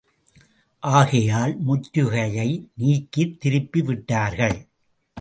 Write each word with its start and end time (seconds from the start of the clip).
ஆகையால் 0.83 1.57
முற்றுகையை 1.67 2.49
நீக்கித் 2.75 3.39
திரும்பி 3.39 3.81
விட்டார்கள். 3.81 4.57